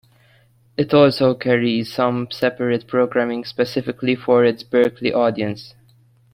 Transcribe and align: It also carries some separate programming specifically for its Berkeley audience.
It 0.77 0.95
also 0.95 1.35
carries 1.35 1.93
some 1.93 2.31
separate 2.31 2.87
programming 2.87 3.45
specifically 3.45 4.15
for 4.15 4.43
its 4.43 4.63
Berkeley 4.63 5.13
audience. 5.13 5.75